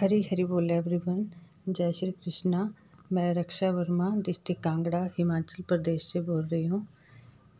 [0.00, 1.30] हरी हरी बोल एवरीवन
[1.68, 2.74] जय श्री कृष्णा।
[3.12, 6.88] मैं रक्षा वर्मा डिस्ट्रिक्ट कांगड़ा, हिमाचल प्रदेश से बोल रही हूँ।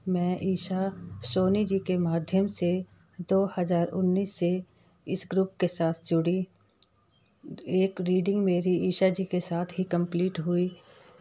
[0.08, 2.84] मैं ईशा सोनी जी के माध्यम से
[3.20, 4.62] 2019 से
[5.08, 6.46] इस ग्रुप के साथ जुड़ी।
[7.68, 10.76] एक रीडिंग मेरी ईशा जी के साथ ही कंप्लीट हुई।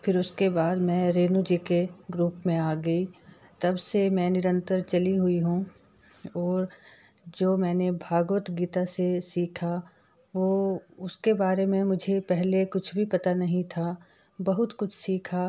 [0.06, 3.06] फिर उसके बाद मैं रेणु जी के ग्रुप में आ गई।
[3.62, 5.66] तब से मैं निरंतर चली हुई हूँ
[6.38, 6.70] और
[7.30, 9.92] जो मैंने भागवत गीता से सीखा
[10.36, 13.96] वो उसके बारे में मुझे पहले कुछ भी पता नहीं था।
[14.40, 15.48] बहुत कुछ सीखा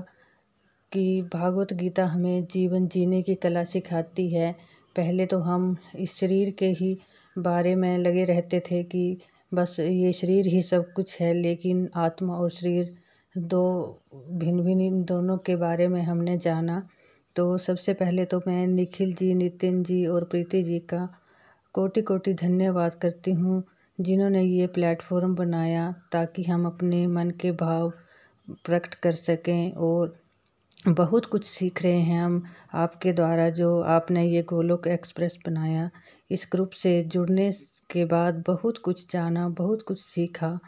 [0.93, 4.53] कि भागवत गीता हमें जीवन जीने की कला सिखाती है।
[4.97, 6.97] पहले तो हम इस शरीर के ही
[7.37, 9.17] बारे में लगे रहते थे कि
[9.55, 12.95] बस ये शरीर ही सब कुछ है, लेकिन आत्मा और शरीर
[13.34, 16.83] दो भिन्न भिन्न इन दोनों के बारे में हमने जाना।
[17.37, 21.09] तो सबसे पहले तो मैं निखिल जी, नितिन जी और प्रीति जी का
[21.75, 23.62] कोटि कोटि धन्यवाद करती हूँ।
[24.00, 27.92] जिन्होंने ये प्लेटफॉर्म बनाया ताकि हम अपने मन के भाव
[28.64, 30.14] प्रकट कर सकें और
[30.88, 32.42] बहुत कुछ सीख रहे हैं हम
[32.75, 35.91] आपके द्वारा जो आपने ये गोलोक एक्सप्रेस बनाया।
[36.30, 37.50] इस ग्रुप से जुड़ने
[37.91, 40.58] के बाद बहुत कुछ जाना, बहुत कुछ सीखा।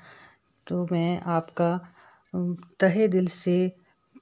[0.67, 1.71] तो मैं आपका
[2.81, 3.73] तहे दिल से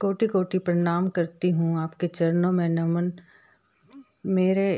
[0.01, 3.11] कोटि कोटि प्रणाम करती हूँ। आपके चरणों में नमन।
[4.25, 4.69] मेरे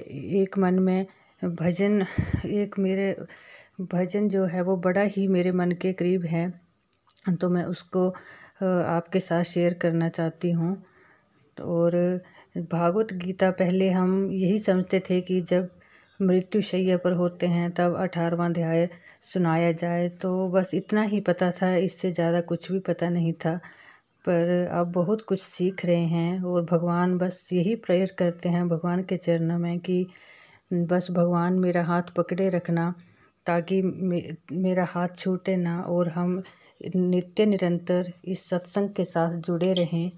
[0.42, 1.06] एक मन में
[1.42, 2.06] भजन,
[2.46, 3.16] एक मेरे
[3.80, 6.50] भजन जो है वो बड़ा ही मेरे मन के करीब है
[7.34, 8.08] तो मैं उसको
[8.64, 10.72] आपके साथ शेयर करना चाहती हूँ।
[11.58, 11.96] और
[12.58, 15.70] भागवत गीता पहले हम यही समझते थे कि जब
[16.20, 18.88] मृत्यु शैया पर होते हैं, तब अठारहवा अध्याय
[19.24, 23.56] सुनाया जाए तो बस इतना ही पता था, इससे ज़्यादा कुछ भी पता नहीं था।
[24.26, 29.04] पर अब बहुत कुछ सीख रहे हैं, और भगवान बस यही प्रेयर करते हैं भगवान
[29.04, 30.06] के चरणों में कि
[30.72, 32.94] बस भगवान मेरा हाथ पकड़े रखना।
[33.50, 36.42] ताकि मे, मेरा हाथ छूटे ना और हम
[36.96, 40.12] नित्य निरंतर इस सत्संग के साथ जुड़े रहें।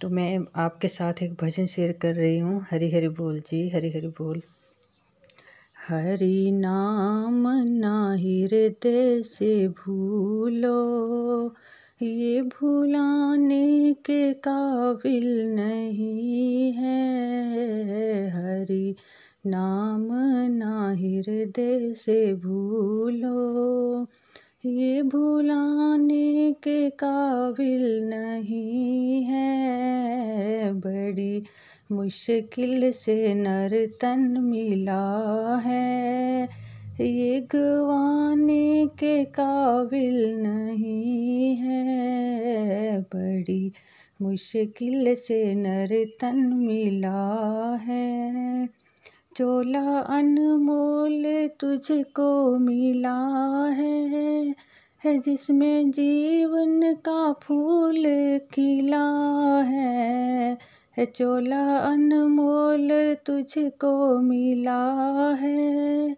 [0.00, 3.90] तो मैं आपके साथ एक भजन शेयर कर रही हूँ। हरी हरी बोल जी, हरी
[3.90, 4.40] हरी बोल।
[5.88, 10.74] हरि नाम ना हृदय से भूलो,
[12.02, 17.00] ये भूलाने के काबिल नहीं है।
[18.30, 18.94] हरि
[19.46, 20.08] नाम
[20.50, 24.06] ना हृदय से भूलो।
[24.66, 31.42] ये भूलाने के काबिल नहीं है। बड़ी
[31.92, 36.48] मुश्किल से नर तन मिला है।
[37.00, 43.72] ये गवाने के काबिल नहीं है। बड़ी
[44.22, 48.68] मुश्किल से नर तन मिला है।
[49.40, 53.18] चोला अनमोल तुझको मिला
[53.68, 54.54] है
[55.04, 58.04] है जिसमें जीवन का फूल
[58.38, 59.06] खिला
[59.62, 60.58] है
[60.98, 64.82] है चोला अनमोल तुझको मिला
[65.34, 66.16] है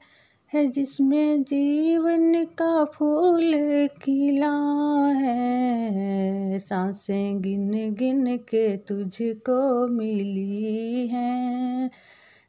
[0.54, 3.52] है जिसमें जीवन का फूल
[4.02, 4.54] खिला
[5.06, 11.90] है, साँसें गिन गिन के तुझको मिली हैं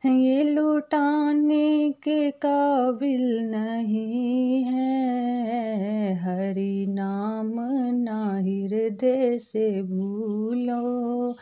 [0.06, 7.52] ये लुटाने के काबिल नहीं है। हरि नाम
[7.94, 11.36] ना हृदय से भूलो।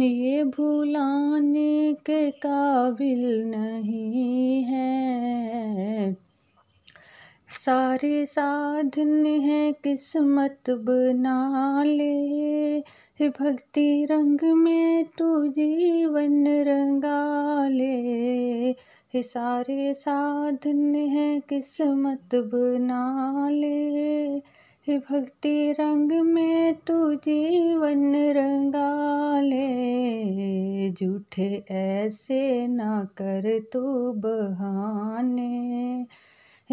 [0.00, 6.29] ये भुलाने के काबिल नहीं है।
[7.52, 12.80] सारे साधन है किस्मत बना ले।
[13.20, 18.70] भक्ति रंग में तू जीवन रंगा ले।
[19.14, 24.38] हे सारे साधन है किस्मत बना ले।
[24.90, 36.06] भक्ति रंग में तू जीवन रंगा ले। झूठे ऐसे ना कर तू बहाने।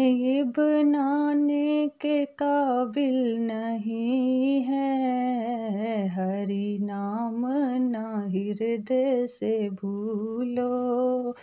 [0.00, 7.46] ये बनाने के काबिल नहीं है। हरि नाम
[7.82, 11.34] ना हृदय से भूलो।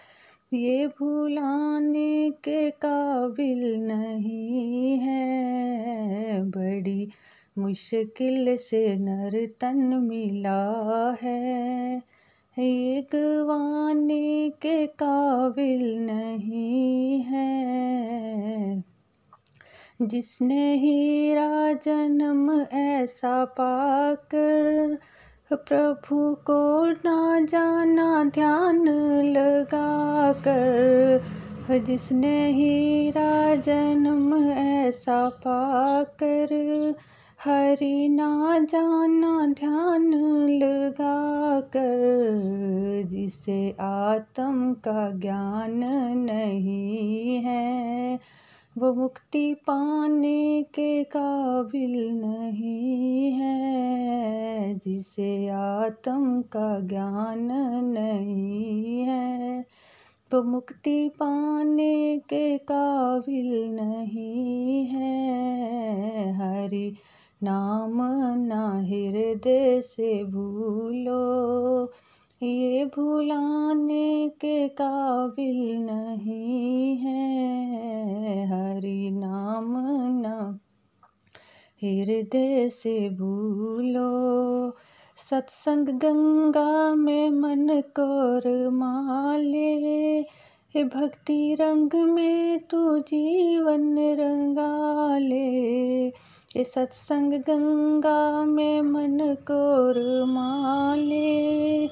[0.53, 7.09] ये भुलाने के काबिल नहीं है। बड़ी
[7.57, 12.01] मुश्किल से नर तन मिला है।
[12.59, 18.83] ये गवाने के काबिल नहीं है।
[20.01, 24.97] जिसने हीरा जन्म ऐसा पाकर
[25.53, 28.89] प्रभु को ना जाना ध्यान
[29.23, 31.21] लगा कर
[31.79, 36.47] जिसने हीरा जन्म ऐसा पाकर
[37.45, 40.13] हरि ना जाना ध्यान
[40.63, 45.71] लगा कर जिसे आत्म का ज्ञान
[46.31, 48.19] नहीं है,
[48.77, 57.47] वो मुक्ति पाने के काबिल नहीं है, जिसे आत्म का ज्ञान
[57.83, 59.65] नहीं है
[60.31, 66.93] तो मुक्ति पाने के काबिल नहीं है। हरि
[67.45, 67.97] नाम
[68.43, 71.85] ना हृदय से भूलो।
[72.43, 77.35] ये भुलाने के काबिल नहीं है।
[78.47, 79.73] हरि नाम
[80.21, 80.59] ना
[81.83, 84.09] हृदय से भूलो।
[85.15, 90.25] सत्संग गंगा में मन कोर माले।
[90.77, 95.45] भक्ति रंग में तू जीवन रंगाले।
[96.55, 99.19] ये सत्संग गंगा में मन
[99.51, 101.87] कोर माले।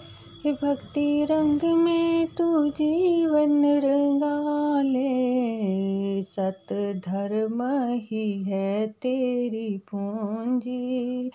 [0.45, 5.13] भक्ति रंग में तू जीवन रंगाले।
[6.21, 6.65] सत
[7.07, 7.63] धर्म
[7.94, 11.31] ही है तेरी पूंजी।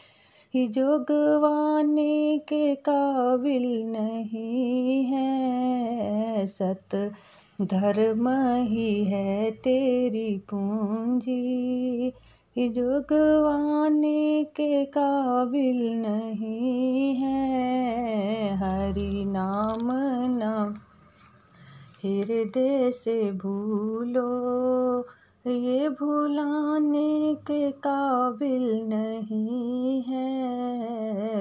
[0.57, 7.13] जो गवाने के काबिल नहीं है। सत
[7.63, 12.13] धर्म ही है तेरी पूंजी।
[12.59, 17.59] जो गवाने के काबिल नहीं है।
[18.57, 19.89] हरि नाम
[20.39, 20.75] नाम
[22.05, 24.29] हृदय से भूलो।
[25.47, 30.49] ये भुलाने के काबिल नहीं है।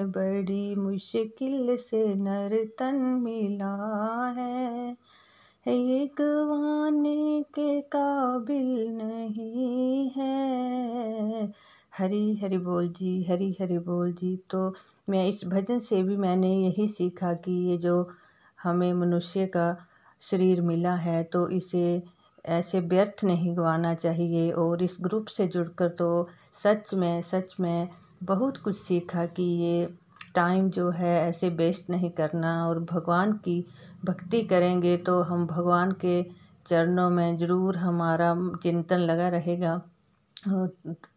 [0.05, 3.75] बड़ी मुश्किल से नर तन मिला
[4.37, 4.97] है।
[5.67, 10.36] ये गवाने के काबिल नहीं है।
[11.97, 14.73] हरी हरी बोल जी, हरी हरी बोल जी। तो
[15.09, 17.95] मैं इस भजन से भी मैंने यही सीखा कि ये जो
[18.59, 19.75] हमें मनुष्य का
[20.21, 22.01] शरीर मिला है तो इसे
[22.45, 27.87] ऐसे व्यर्थ नहीं गवाना चाहिए। और इस ग्रुप से जुड़कर तो सच में सच में
[28.23, 29.85] बहुत कुछ सीखा कि ये
[30.35, 33.63] टाइम जो है ऐसे वेस्ट नहीं करना। और भगवान की
[34.05, 36.21] भक्ति करेंगे तो हम भगवान के
[36.65, 38.33] चरणों में ज़रूर हमारा
[38.63, 39.81] चिंतन लगा रहेगा।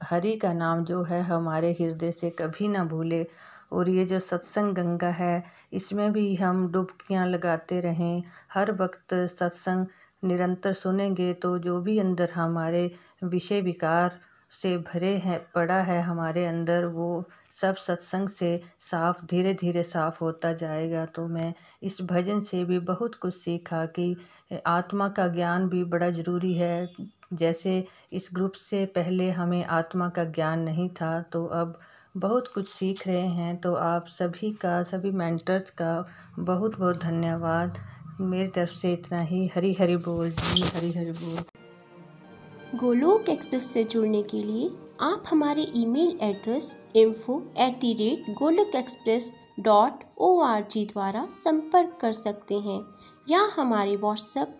[0.02, 3.26] हरि का नाम जो है हमारे हृदय से कभी ना भूले।
[3.72, 5.42] और ये जो सत्संग गंगा है,
[5.72, 8.22] इसमें भी हम डुबकियाँ लगाते रहें।
[8.54, 9.86] हर वक्त सत्संग
[10.22, 12.90] निरंतर सुनेंगे तो जो भी अंदर हमारे
[13.24, 14.18] विषय विकार
[14.52, 20.18] से भरे हैं, पड़ा है हमारे अंदर, वो सब सत्संग से साफ़ धीरे धीरे साफ़
[20.24, 21.52] होता जाएगा। तो मैं
[21.82, 24.16] इस भजन से भी बहुत कुछ सीखा कि
[24.66, 26.86] आत्मा का ज्ञान भी बड़ा ज़रूरी है।
[27.32, 31.78] जैसे इस ग्रुप से पहले हमें आत्मा का ज्ञान नहीं था तो अब
[32.16, 36.06] बहुत कुछ सीख रहे हैं। तो आप सभी का, सभी मेंटर्स का
[36.38, 37.78] बहुत बहुत धन्यवाद।
[38.20, 43.84] मेरी तरफ़ से इतना ही। हरी हरी बोल जी हरी हरी बोल। गोलोक एक्सप्रेस से
[43.84, 44.70] जुड़ने के लिए
[45.00, 51.26] आप हमारे email address info at the rate Golok express dot O R G द्वारा
[51.38, 52.80] संपर्क कर सकते हैं।
[53.28, 54.59] या हमारे WhatsApp